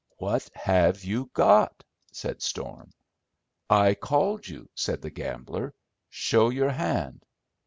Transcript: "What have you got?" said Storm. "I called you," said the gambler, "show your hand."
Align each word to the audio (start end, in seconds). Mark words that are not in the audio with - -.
"What 0.17 0.49
have 0.55 1.03
you 1.03 1.29
got?" 1.31 1.83
said 2.11 2.41
Storm. 2.41 2.91
"I 3.69 3.93
called 3.93 4.47
you," 4.47 4.67
said 4.73 4.99
the 5.03 5.11
gambler, 5.11 5.75
"show 6.09 6.49
your 6.49 6.71
hand." 6.71 7.23